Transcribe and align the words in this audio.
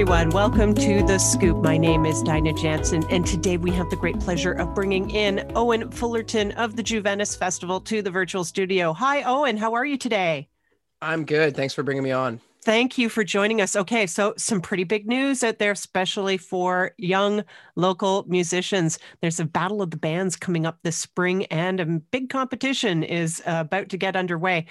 everyone. 0.00 0.30
Welcome 0.30 0.74
to 0.76 1.02
The 1.02 1.18
Scoop. 1.18 1.58
My 1.58 1.76
name 1.76 2.06
is 2.06 2.22
Dinah 2.22 2.54
Jansen, 2.54 3.04
and 3.10 3.26
today 3.26 3.58
we 3.58 3.70
have 3.72 3.90
the 3.90 3.96
great 3.96 4.18
pleasure 4.18 4.52
of 4.52 4.74
bringing 4.74 5.10
in 5.10 5.52
Owen 5.54 5.90
Fullerton 5.90 6.52
of 6.52 6.74
the 6.74 6.82
Juvenis 6.82 7.38
Festival 7.38 7.82
to 7.82 8.00
the 8.00 8.10
virtual 8.10 8.42
studio. 8.42 8.94
Hi, 8.94 9.22
Owen. 9.24 9.58
How 9.58 9.74
are 9.74 9.84
you 9.84 9.98
today? 9.98 10.48
I'm 11.02 11.26
good. 11.26 11.54
Thanks 11.54 11.74
for 11.74 11.82
bringing 11.82 12.02
me 12.02 12.12
on. 12.12 12.40
Thank 12.62 12.96
you 12.96 13.10
for 13.10 13.24
joining 13.24 13.60
us. 13.60 13.76
Okay, 13.76 14.06
so 14.06 14.32
some 14.38 14.62
pretty 14.62 14.84
big 14.84 15.06
news 15.06 15.44
out 15.44 15.58
there, 15.58 15.72
especially 15.72 16.38
for 16.38 16.92
young 16.96 17.44
local 17.76 18.24
musicians. 18.26 18.98
There's 19.20 19.38
a 19.38 19.44
battle 19.44 19.82
of 19.82 19.90
the 19.90 19.98
bands 19.98 20.34
coming 20.34 20.64
up 20.64 20.78
this 20.82 20.96
spring, 20.96 21.44
and 21.46 21.78
a 21.78 21.84
big 21.84 22.30
competition 22.30 23.02
is 23.02 23.42
uh, 23.46 23.58
about 23.66 23.90
to 23.90 23.98
get 23.98 24.16
underway. 24.16 24.64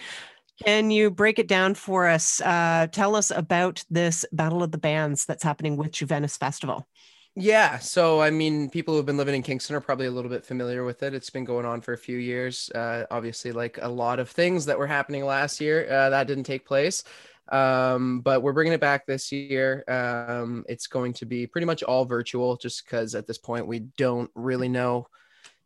Can 0.66 0.92
you 0.92 1.10
break 1.10 1.40
it 1.40 1.48
down 1.48 1.74
for 1.74 2.08
us? 2.08 2.42
Uh, 2.42 2.88
tell 2.92 3.16
us 3.16 3.32
about 3.32 3.84
this 3.90 4.26
Battle 4.32 4.62
of 4.62 4.72
the 4.72 4.78
Bands 4.78 5.26
that's 5.26 5.44
happening 5.44 5.78
with 5.78 5.92
Juvenis 5.92 6.38
Festival. 6.38 6.88
Yeah, 7.36 7.80
so 7.80 8.20
I 8.22 8.32
mean, 8.32 8.70
people 8.70 8.94
who've 8.96 9.06
been 9.06 9.16
living 9.16 9.36
in 9.36 9.44
Kingston 9.44 9.76
are 9.76 9.82
probably 9.82 10.08
a 10.08 10.12
little 10.12 10.30
bit 10.30 10.46
familiar 10.46 10.84
with 10.84 11.04
it. 11.04 11.14
It's 11.14 11.30
been 11.30 11.46
going 11.46 11.66
on 11.66 11.80
for 11.80 11.94
a 11.94 11.98
few 11.98 12.18
years. 12.18 12.70
Uh, 12.76 13.06
obviously, 13.10 13.54
like 13.54 13.80
a 13.82 13.88
lot 13.88 14.20
of 14.20 14.30
things 14.30 14.66
that 14.66 14.78
were 14.78 14.88
happening 14.88 15.24
last 15.24 15.62
year, 15.62 15.90
uh, 15.90 16.10
that 16.10 16.28
didn't 16.28 16.44
take 16.44 16.66
place. 16.66 17.04
Um, 17.50 18.20
but 18.22 18.44
we're 18.44 18.54
bringing 18.54 18.74
it 18.74 18.82
back 18.82 19.06
this 19.06 19.32
year. 19.32 19.84
Um, 19.88 20.66
it's 20.68 20.88
going 20.88 21.14
to 21.14 21.26
be 21.26 21.48
pretty 21.48 21.66
much 21.66 21.82
all 21.82 22.04
virtual, 22.04 22.58
just 22.58 22.84
because 22.84 23.16
at 23.16 23.26
this 23.26 23.38
point 23.38 23.68
we 23.68 23.80
don't 23.80 24.30
really 24.36 24.68
know 24.68 25.08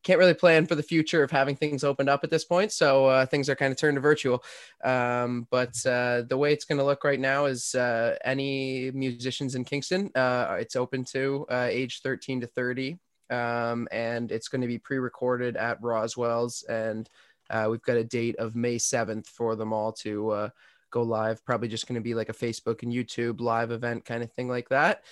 can't 0.03 0.19
really 0.19 0.33
plan 0.33 0.65
for 0.65 0.75
the 0.75 0.83
future 0.83 1.23
of 1.23 1.31
having 1.31 1.55
things 1.55 1.83
opened 1.83 2.09
up 2.09 2.23
at 2.23 2.29
this 2.29 2.43
point. 2.43 2.71
So 2.71 3.05
uh, 3.07 3.25
things 3.25 3.49
are 3.49 3.55
kind 3.55 3.71
of 3.71 3.77
turned 3.77 3.95
to 3.95 4.01
virtual. 4.01 4.43
Um, 4.83 5.47
but 5.49 5.73
uh, 5.85 6.23
the 6.27 6.37
way 6.37 6.53
it's 6.53 6.65
going 6.65 6.77
to 6.77 6.83
look 6.83 7.03
right 7.03 7.19
now 7.19 7.45
is 7.45 7.73
uh, 7.75 8.17
any 8.23 8.91
musicians 8.91 9.55
in 9.55 9.63
Kingston, 9.63 10.11
uh, 10.15 10.57
it's 10.59 10.75
open 10.75 11.03
to 11.05 11.45
uh, 11.49 11.67
age 11.69 12.01
13 12.01 12.41
to 12.41 12.47
30. 12.47 12.97
Um, 13.29 13.87
and 13.91 14.31
it's 14.31 14.49
going 14.49 14.61
to 14.61 14.67
be 14.67 14.77
pre 14.77 14.97
recorded 14.97 15.55
at 15.57 15.81
Roswell's. 15.81 16.63
And 16.63 17.09
uh, 17.49 17.67
we've 17.69 17.81
got 17.81 17.97
a 17.97 18.03
date 18.03 18.35
of 18.35 18.55
May 18.55 18.75
7th 18.75 19.27
for 19.27 19.55
them 19.55 19.73
all 19.73 19.91
to 19.93 20.51
go 20.91 21.01
live. 21.01 21.43
Probably 21.45 21.67
just 21.67 21.87
going 21.87 21.95
to 21.95 22.01
be 22.01 22.13
like 22.13 22.29
a 22.29 22.33
Facebook 22.33 22.83
and 22.83 22.91
YouTube 22.91 23.41
live 23.41 23.71
event 23.71 24.05
kind 24.05 24.21
of 24.21 24.31
thing 24.33 24.49
like 24.49 24.69
that 24.69 25.03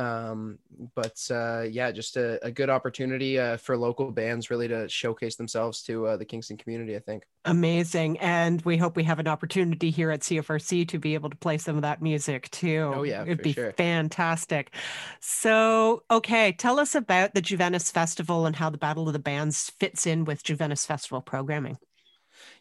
um 0.00 0.58
but 0.94 1.20
uh 1.30 1.60
yeah 1.60 1.90
just 1.90 2.16
a, 2.16 2.42
a 2.44 2.50
good 2.50 2.70
opportunity 2.70 3.38
uh, 3.38 3.58
for 3.58 3.76
local 3.76 4.10
bands 4.10 4.48
really 4.48 4.66
to 4.66 4.88
showcase 4.88 5.36
themselves 5.36 5.82
to 5.82 6.06
uh, 6.06 6.16
the 6.16 6.24
kingston 6.24 6.56
community 6.56 6.96
i 6.96 6.98
think. 6.98 7.24
Amazing. 7.46 8.18
And 8.18 8.60
we 8.62 8.76
hope 8.76 8.96
we 8.96 9.04
have 9.04 9.18
an 9.18 9.26
opportunity 9.26 9.90
here 9.90 10.10
at 10.10 10.20
cfrc 10.20 10.88
to 10.88 10.98
be 10.98 11.14
able 11.14 11.30
to 11.30 11.36
play 11.36 11.58
some 11.58 11.76
of 11.76 11.82
that 11.82 12.02
music 12.02 12.50
too. 12.50 12.92
Oh 12.94 13.02
yeah 13.02 13.22
it'd 13.22 13.42
be 13.42 13.52
sure. 13.52 13.72
fantastic. 13.72 14.74
So 15.20 16.02
okay 16.10 16.52
tell 16.52 16.80
us 16.80 16.94
about 16.94 17.34
the 17.34 17.42
juvenis 17.42 17.92
festival 17.92 18.46
and 18.46 18.56
how 18.56 18.70
the 18.70 18.78
battle 18.78 19.06
of 19.06 19.12
the 19.12 19.18
bands 19.18 19.70
fits 19.78 20.06
in 20.06 20.24
with 20.24 20.42
juvenis 20.42 20.86
festival 20.86 21.20
programming 21.20 21.78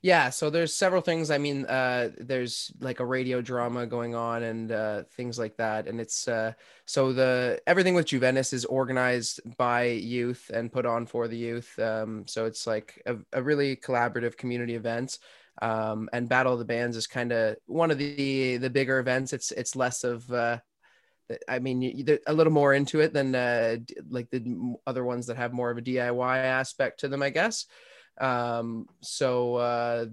yeah, 0.02 0.30
so 0.30 0.50
there's 0.50 0.74
several 0.74 1.02
things. 1.02 1.30
I 1.30 1.38
mean, 1.38 1.66
uh, 1.66 2.12
there's 2.18 2.72
like 2.80 3.02
a 3.02 3.06
radio 3.06 3.42
drama 3.42 3.86
going 3.86 4.16
on 4.16 4.44
and 4.44 4.72
uh, 4.72 5.04
things 5.16 5.38
like 5.38 5.58
that, 5.58 5.88
and 5.88 6.00
it's 6.00 6.28
uh, 6.28 6.54
so 6.86 7.12
the 7.12 7.62
everything 7.68 7.96
with 7.96 8.06
Juvenis 8.06 8.54
is 8.54 8.64
organized 8.64 9.42
by 9.58 9.84
youth 9.88 10.50
and 10.54 10.72
put 10.72 10.86
on 10.86 11.06
for 11.06 11.28
the 11.28 11.38
youth. 11.38 11.78
Um, 11.80 12.26
so 12.28 12.46
it's 12.46 12.66
like 12.66 13.02
a, 13.06 13.18
a 13.34 13.44
really 13.44 13.76
collaborative 13.76 14.38
community 14.38 14.76
event. 14.76 15.20
Um, 15.62 16.10
and 16.14 16.30
Battle 16.30 16.54
of 16.54 16.60
the 16.60 16.66
Bands 16.66 16.96
is 16.96 17.06
kind 17.06 17.34
of 17.34 17.58
one 17.66 17.92
of 17.92 17.98
the 17.98 18.56
the 18.56 18.70
bigger 18.70 19.00
events. 19.00 19.34
It's 19.34 19.52
it's 19.52 19.76
less 19.76 20.06
of 20.06 20.32
uh, 20.32 20.60
I 21.48 21.60
mean, 21.60 22.08
a 22.26 22.34
little 22.34 22.54
more 22.54 22.74
into 22.74 23.02
it 23.02 23.14
than 23.14 23.36
uh, 23.36 23.78
like 24.10 24.30
the 24.30 24.76
other 24.88 25.04
ones 25.04 25.28
that 25.28 25.38
have 25.38 25.54
more 25.54 25.70
of 25.70 25.78
a 25.78 25.82
DIY 25.82 26.38
aspect 26.38 27.02
to 27.02 27.08
them, 27.08 27.22
I 27.22 27.30
guess. 27.30 27.66
Um, 28.20 28.88
so 29.02 29.56
uh, 29.56 30.06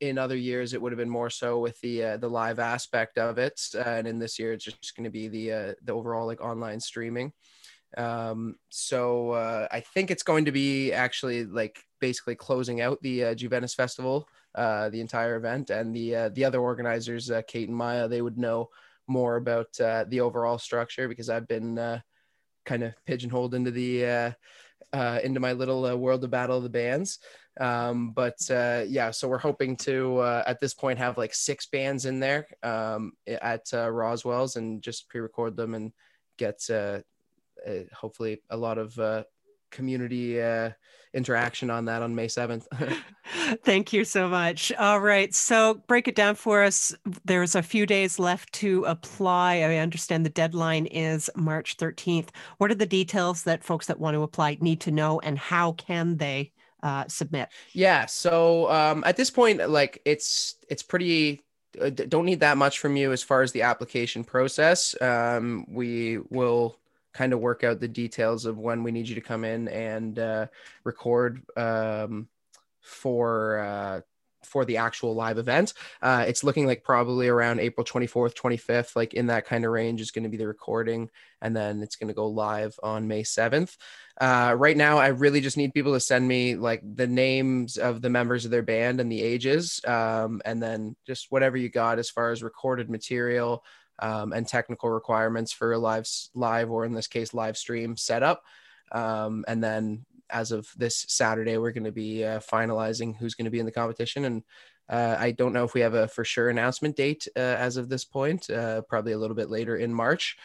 in 0.00 0.18
other 0.18 0.36
years, 0.36 0.72
it 0.72 0.82
would 0.82 0.92
have 0.92 0.98
been 0.98 1.10
more 1.10 1.30
so 1.30 1.58
with 1.58 1.80
the 1.80 2.04
uh, 2.04 2.16
the 2.16 2.28
live 2.28 2.58
aspect 2.58 3.18
of 3.18 3.38
it, 3.38 3.60
and 3.84 4.06
in 4.06 4.18
this 4.18 4.38
year, 4.38 4.52
it's 4.52 4.64
just 4.64 4.96
going 4.96 5.04
to 5.04 5.10
be 5.10 5.28
the 5.28 5.52
uh, 5.52 5.72
the 5.82 5.92
overall 5.92 6.26
like 6.26 6.40
online 6.40 6.80
streaming. 6.80 7.32
Um, 7.96 8.56
so 8.70 9.30
uh, 9.30 9.68
I 9.70 9.80
think 9.80 10.10
it's 10.10 10.22
going 10.22 10.46
to 10.46 10.52
be 10.52 10.92
actually 10.92 11.44
like 11.44 11.78
basically 12.00 12.34
closing 12.34 12.80
out 12.80 13.00
the 13.02 13.24
uh, 13.24 13.34
Juvenis 13.34 13.74
Festival, 13.74 14.28
uh, 14.54 14.90
the 14.90 15.00
entire 15.00 15.36
event, 15.36 15.70
and 15.70 15.94
the 15.94 16.16
uh, 16.16 16.28
the 16.30 16.44
other 16.44 16.60
organizers, 16.60 17.30
uh, 17.30 17.42
Kate 17.46 17.68
and 17.68 17.76
Maya, 17.76 18.08
they 18.08 18.22
would 18.22 18.38
know 18.38 18.70
more 19.06 19.36
about 19.36 19.78
uh, 19.80 20.04
the 20.08 20.20
overall 20.20 20.58
structure 20.58 21.08
because 21.08 21.28
I've 21.28 21.48
been 21.48 21.78
uh, 21.78 22.00
kind 22.64 22.82
of 22.82 22.94
pigeonholed 23.06 23.54
into 23.54 23.70
the 23.70 24.06
uh, 24.06 24.30
uh, 24.92 25.18
into 25.22 25.40
my 25.40 25.52
little 25.52 25.84
uh, 25.84 25.94
world 25.94 26.24
of 26.24 26.30
battle 26.30 26.56
of 26.56 26.62
the 26.62 26.68
bands. 26.68 27.18
Um, 27.60 28.10
but 28.10 28.38
uh, 28.50 28.84
yeah, 28.86 29.10
so 29.10 29.28
we're 29.28 29.38
hoping 29.38 29.76
to 29.78 30.18
uh, 30.18 30.42
at 30.46 30.60
this 30.60 30.74
point 30.74 30.98
have 30.98 31.18
like 31.18 31.34
six 31.34 31.66
bands 31.66 32.04
in 32.04 32.20
there 32.20 32.46
um, 32.62 33.12
at 33.26 33.66
uh, 33.72 33.90
Roswell's 33.90 34.56
and 34.56 34.82
just 34.82 35.08
pre-record 35.08 35.56
them 35.56 35.74
and 35.74 35.92
get 36.36 36.68
uh, 36.70 37.00
hopefully 37.92 38.42
a 38.50 38.56
lot 38.56 38.78
of 38.78 39.24
community 39.74 40.40
uh, 40.40 40.70
interaction 41.14 41.70
on 41.70 41.84
that 41.86 42.02
on 42.02 42.14
May 42.14 42.26
7th. 42.26 42.66
Thank 43.64 43.92
you 43.92 44.04
so 44.04 44.28
much. 44.28 44.72
All 44.72 45.00
right. 45.00 45.34
So 45.34 45.82
break 45.86 46.08
it 46.08 46.14
down 46.14 46.34
for 46.34 46.62
us. 46.62 46.94
There's 47.24 47.54
a 47.54 47.62
few 47.62 47.86
days 47.86 48.18
left 48.18 48.52
to 48.54 48.84
apply. 48.84 49.56
I 49.56 49.76
understand 49.76 50.26
the 50.26 50.30
deadline 50.30 50.86
is 50.86 51.30
March 51.36 51.76
13th. 51.76 52.28
What 52.58 52.70
are 52.70 52.76
the 52.76 52.86
details 52.86 53.44
that 53.44 53.64
folks 53.64 53.86
that 53.86 54.00
want 54.00 54.14
to 54.14 54.22
apply 54.22 54.58
need 54.60 54.80
to 54.80 54.90
know 54.90 55.20
and 55.20 55.38
how 55.38 55.72
can 55.72 56.16
they 56.16 56.52
uh, 56.82 57.04
submit? 57.08 57.48
Yeah. 57.72 58.06
So 58.06 58.70
um, 58.70 59.04
at 59.06 59.16
this 59.16 59.30
point, 59.30 59.68
like 59.70 60.02
it's, 60.04 60.56
it's 60.68 60.82
pretty 60.82 61.40
uh, 61.80 61.90
don't 61.90 62.24
need 62.24 62.38
that 62.38 62.56
much 62.56 62.78
from 62.78 62.96
you 62.96 63.10
as 63.10 63.22
far 63.22 63.42
as 63.42 63.50
the 63.50 63.62
application 63.62 64.22
process. 64.22 64.94
Um, 65.02 65.66
we 65.68 66.18
will 66.30 66.78
kind 67.14 67.32
of 67.32 67.40
work 67.40 67.64
out 67.64 67.80
the 67.80 67.88
details 67.88 68.44
of 68.44 68.58
when 68.58 68.82
we 68.82 68.92
need 68.92 69.08
you 69.08 69.14
to 69.14 69.20
come 69.20 69.44
in 69.44 69.68
and 69.68 70.18
uh, 70.18 70.46
record 70.84 71.42
um, 71.56 72.28
for 72.80 73.58
uh, 73.60 74.00
for 74.44 74.64
the 74.64 74.76
actual 74.76 75.14
live 75.14 75.38
event. 75.38 75.72
Uh, 76.02 76.24
it's 76.28 76.44
looking 76.44 76.66
like 76.66 76.84
probably 76.84 77.28
around 77.28 77.60
April 77.60 77.84
24th, 77.84 78.34
25th, 78.34 78.94
like 78.94 79.14
in 79.14 79.28
that 79.28 79.46
kind 79.46 79.64
of 79.64 79.72
range 79.72 80.00
is 80.00 80.10
going 80.10 80.22
to 80.22 80.28
be 80.28 80.36
the 80.36 80.46
recording, 80.46 81.08
and 81.40 81.56
then 81.56 81.82
it's 81.82 81.96
going 81.96 82.08
to 82.08 82.14
go 82.14 82.26
live 82.26 82.78
on 82.82 83.08
May 83.08 83.22
7th. 83.22 83.76
Uh, 84.20 84.54
right 84.56 84.76
now, 84.76 84.98
I 84.98 85.08
really 85.08 85.40
just 85.40 85.56
need 85.56 85.74
people 85.74 85.94
to 85.94 86.00
send 86.00 86.28
me 86.28 86.56
like 86.56 86.82
the 86.84 87.06
names 87.06 87.76
of 87.76 88.02
the 88.02 88.10
members 88.10 88.44
of 88.44 88.50
their 88.50 88.62
band 88.62 89.00
and 89.00 89.10
the 89.10 89.22
ages, 89.22 89.80
um, 89.86 90.42
and 90.44 90.62
then 90.62 90.94
just 91.06 91.30
whatever 91.30 91.56
you 91.56 91.68
got 91.68 91.98
as 91.98 92.10
far 92.10 92.30
as 92.30 92.42
recorded 92.42 92.90
material 92.90 93.64
um, 93.98 94.32
and 94.32 94.46
technical 94.46 94.90
requirements 94.90 95.52
for 95.52 95.72
a 95.72 95.78
live 95.78 96.08
live 96.34 96.70
or 96.70 96.84
in 96.84 96.92
this 96.92 97.06
case 97.06 97.34
live 97.34 97.56
stream 97.56 97.96
setup. 97.96 98.42
Um, 98.92 99.44
and 99.48 99.62
then 99.62 100.04
as 100.30 100.52
of 100.52 100.68
this 100.76 101.06
Saturday, 101.08 101.58
we're 101.58 101.72
going 101.72 101.84
to 101.84 101.92
be 101.92 102.24
uh, 102.24 102.40
finalizing 102.40 103.16
who's 103.16 103.34
going 103.34 103.44
to 103.44 103.50
be 103.50 103.60
in 103.60 103.66
the 103.66 103.72
competition. 103.72 104.24
And 104.24 104.42
uh, 104.88 105.16
I 105.18 105.30
don't 105.30 105.52
know 105.52 105.64
if 105.64 105.74
we 105.74 105.80
have 105.80 105.94
a 105.94 106.08
for 106.08 106.24
sure 106.24 106.50
announcement 106.50 106.96
date 106.96 107.26
uh, 107.36 107.40
as 107.40 107.76
of 107.76 107.88
this 107.88 108.04
point. 108.04 108.50
Uh, 108.50 108.82
probably 108.82 109.12
a 109.12 109.18
little 109.18 109.36
bit 109.36 109.50
later 109.50 109.76
in 109.76 109.94
March. 109.94 110.36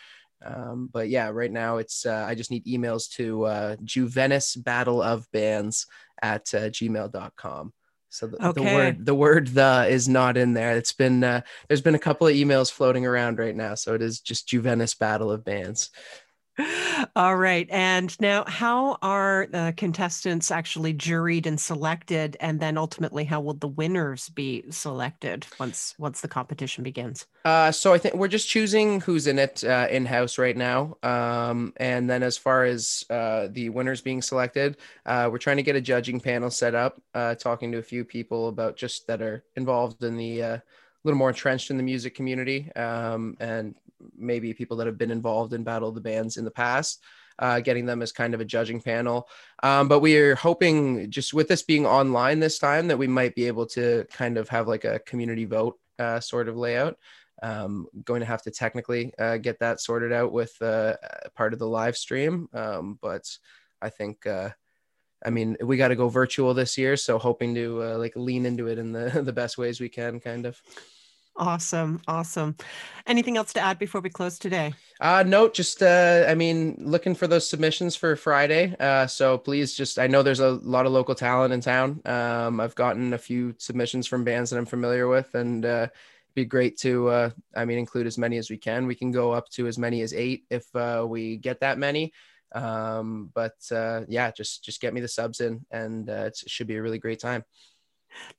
Um, 0.45 0.89
but 0.91 1.09
yeah, 1.09 1.29
right 1.29 1.51
now 1.51 1.77
it's 1.77 2.06
uh, 2.06 2.25
I 2.27 2.35
just 2.35 2.51
need 2.51 2.65
emails 2.65 3.09
to 3.15 3.45
uh, 3.45 3.75
Juvenis 3.77 4.62
Battle 4.63 5.01
of 5.01 5.29
Bands 5.31 5.85
at 6.21 6.45
gmail.com. 6.45 7.74
So 8.09 8.27
the, 8.27 8.47
okay. 8.47 8.63
the, 8.63 8.75
word 8.75 9.06
the 9.06 9.15
word 9.15 9.47
the 9.50 9.88
is 9.89 10.09
not 10.09 10.35
in 10.35 10.53
there. 10.53 10.75
It's 10.75 10.94
been 10.94 11.23
uh, 11.23 11.41
there's 11.67 11.81
been 11.81 11.95
a 11.95 12.00
couple 12.00 12.27
of 12.27 12.33
emails 12.33 12.71
floating 12.71 13.06
around 13.06 13.39
right 13.39 13.56
now, 13.56 13.75
so 13.75 13.94
it 13.94 14.01
is 14.01 14.19
just 14.19 14.47
Juvenis 14.47 14.97
Battle 14.97 15.31
of 15.31 15.44
Bands. 15.44 15.91
All 17.15 17.35
right. 17.38 17.67
And 17.69 18.19
now, 18.19 18.44
how 18.45 18.97
are 19.01 19.47
the 19.51 19.73
contestants 19.77 20.51
actually 20.51 20.94
juried 20.94 21.45
and 21.45 21.59
selected? 21.59 22.38
And 22.39 22.59
then 22.59 22.77
ultimately, 22.77 23.23
how 23.23 23.41
will 23.41 23.53
the 23.53 23.67
winners 23.67 24.29
be 24.29 24.63
selected 24.69 25.47
once 25.59 25.95
once 25.97 26.21
the 26.21 26.27
competition 26.27 26.83
begins? 26.83 27.25
Uh, 27.45 27.71
so 27.71 27.94
I 27.94 27.97
think 27.97 28.15
we're 28.15 28.27
just 28.27 28.50
choosing 28.50 29.01
who's 29.01 29.27
in 29.27 29.39
it 29.39 29.63
uh, 29.63 29.88
in 29.89 30.06
house 30.06 30.38
right 30.38 30.57
now. 30.57 30.97
Um, 31.03 31.73
and 31.77 32.09
then 32.09 32.23
as 32.23 32.38
far 32.38 32.65
as 32.65 33.05
uh, 33.09 33.47
the 33.51 33.69
winners 33.69 34.01
being 34.01 34.21
selected, 34.21 34.77
uh, 35.05 35.29
we're 35.31 35.38
trying 35.38 35.57
to 35.57 35.63
get 35.63 35.75
a 35.75 35.81
judging 35.81 36.19
panel 36.19 36.50
set 36.50 36.75
up, 36.75 37.01
uh, 37.13 37.35
talking 37.35 37.71
to 37.71 37.77
a 37.77 37.83
few 37.83 38.03
people 38.03 38.50
about 38.50 38.75
just 38.75 39.07
that 39.07 39.21
are 39.21 39.44
involved 39.55 40.03
in 40.03 40.17
the 40.17 40.44
uh, 40.44 40.57
a 41.04 41.07
little 41.07 41.18
more 41.18 41.30
entrenched 41.30 41.72
in 41.72 41.78
the 41.78 41.84
music 41.84 42.16
community 42.16 42.72
um, 42.75 43.38
and 43.40 43.75
maybe 44.18 44.54
people 44.54 44.78
that 44.78 44.88
have 44.88 44.98
been 44.98 45.12
involved 45.12 45.54
in 45.54 45.63
Battle 45.63 45.90
of 45.90 45.96
the 45.96 46.01
Bands 46.01 46.38
in 46.38 46.46
the 46.46 46.51
past. 46.51 47.04
Uh, 47.42 47.62
getting 47.62 47.86
them 47.86 48.01
as 48.01 48.12
kind 48.12 48.34
of 48.34 48.42
a 48.42 48.46
judging 48.46 48.81
panel. 48.81 49.25
Um, 49.63 49.88
but 49.88 50.01
we 50.01 50.18
are 50.18 50.36
hoping, 50.36 51.10
just 51.10 51.34
with 51.34 51.48
this 51.48 51.63
being 51.63 51.86
online 51.86 52.42
this 52.42 52.60
time, 52.60 52.90
that 52.90 52.98
we 52.98 53.07
might 53.07 53.34
be 53.34 53.48
able 53.48 53.66
to 53.68 54.06
kind 54.12 54.38
of 54.38 54.50
have 54.50 54.68
like 54.68 54.84
a 54.84 55.00
community 55.00 55.46
vote 55.46 55.80
uh, 56.00 56.19
sort 56.19 56.50
of 56.50 56.57
layout. 56.57 56.98
um, 57.42 57.88
going 58.04 58.19
to 58.19 58.25
have 58.25 58.42
to 58.44 58.51
technically 58.51 59.13
uh, 59.18 59.38
get 59.38 59.60
that 59.60 59.80
sorted 59.80 60.12
out 60.12 60.31
with 60.31 60.60
uh, 60.62 60.96
part 61.36 61.54
of 61.54 61.60
the 61.60 61.68
live 61.68 61.98
stream. 61.98 62.50
Um, 62.54 63.00
but 63.01 63.30
I 63.81 63.90
think, 63.90 64.25
uh, 64.25 64.50
I 65.25 65.30
mean, 65.30 65.57
we 65.62 65.77
got 65.77 65.89
to 65.89 65.95
go 65.95 66.10
virtual 66.10 66.54
this 66.54 66.77
year, 66.77 66.95
so 66.98 67.18
hoping 67.18 67.54
to 67.56 67.83
uh, 67.83 67.98
like 67.98 68.13
lean 68.16 68.45
into 68.45 68.68
it 68.68 68.77
in 68.77 68.92
the 68.92 69.21
the 69.25 69.33
best 69.33 69.57
ways 69.57 69.80
we 69.80 69.89
can, 69.89 70.19
kind 70.19 70.45
of. 70.45 70.62
Awesome, 71.39 72.01
awesome. 72.06 72.57
Anything 73.07 73.38
else 73.38 73.54
to 73.54 73.62
add 73.62 73.80
before 73.80 74.01
we 74.01 74.10
close 74.10 74.38
today? 74.38 74.74
Uh 75.00 75.24
no, 75.25 75.48
just 75.48 75.81
uh 75.81 76.25
I 76.27 76.36
mean 76.36 76.75
looking 76.80 77.16
for 77.16 77.27
those 77.27 77.50
submissions 77.50 77.95
for 77.95 78.18
Friday. 78.18 78.75
Uh 78.77 79.07
so 79.07 79.38
please 79.38 79.74
just 79.74 79.98
I 79.98 80.07
know 80.07 80.21
there's 80.21 80.42
a 80.42 80.51
lot 80.51 80.86
of 80.86 80.92
local 80.92 81.16
talent 81.16 81.54
in 81.54 81.62
town. 81.62 82.01
Um 82.04 82.60
I've 82.60 82.75
gotten 82.75 83.13
a 83.13 83.18
few 83.18 83.56
submissions 83.57 84.06
from 84.06 84.25
bands 84.25 84.50
that 84.50 84.57
I'm 84.57 84.65
familiar 84.65 85.07
with 85.07 85.33
and 85.33 85.65
uh 85.65 85.88
be 86.36 86.44
great 86.44 86.77
to 86.80 87.07
uh 87.07 87.30
I 87.56 87.63
mean 87.63 87.77
include 87.77 88.07
as 88.07 88.18
many 88.18 88.36
as 88.38 88.50
we 88.50 88.57
can. 88.57 88.86
We 88.86 88.95
can 88.95 89.12
go 89.12 89.31
up 89.31 89.48
to 89.51 89.68
as 89.68 89.77
many 89.77 90.01
as 90.01 90.13
8 90.13 90.44
if 90.50 90.75
uh 90.75 91.06
we 91.07 91.38
get 91.38 91.62
that 91.62 91.77
many. 91.77 92.12
Um 92.54 93.31
but 93.34 93.57
uh 93.72 94.01
yeah, 94.07 94.31
just 94.31 94.63
just 94.63 94.81
get 94.81 94.94
me 94.94 95.01
the 95.01 95.07
subs 95.07 95.40
in 95.40 95.66
and 95.72 96.10
uh, 96.10 96.28
it 96.28 96.38
should 96.48 96.68
be 96.68 96.75
a 96.75 96.81
really 96.81 97.00
great 97.00 97.19
time. 97.19 97.44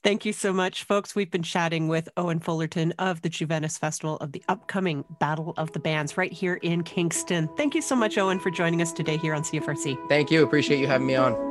Thank 0.03 0.25
you 0.25 0.33
so 0.33 0.53
much, 0.53 0.85
folks. 0.85 1.15
We've 1.15 1.31
been 1.31 1.43
chatting 1.43 1.89
with 1.89 2.09
Owen 2.17 2.41
Fullerton 2.41 2.93
of 2.99 3.23
the 3.23 3.31
Juvenis 3.31 3.79
Festival 3.79 4.17
of 4.17 4.33
the 4.33 4.43
upcoming 4.49 5.05
Battle 5.21 5.55
of 5.57 5.73
the 5.73 5.79
Bands 5.79 6.17
right 6.17 6.33
here 6.33 6.55
in 6.63 6.83
Kingston. 6.83 7.49
Thank 7.57 7.75
you 7.75 7.83
so 7.83 7.95
much, 7.95 8.19
Owen, 8.19 8.41
for 8.41 8.51
joining 8.51 8.83
us 8.83 8.93
today 8.93 9.17
here 9.17 9.35
on 9.35 9.43
CFRC. 9.43 10.09
Thank 10.09 10.31
you. 10.31 10.43
Appreciate 10.43 10.81
you 10.81 10.87
having 10.87 11.07
me 11.07 11.17
on. 11.17 11.50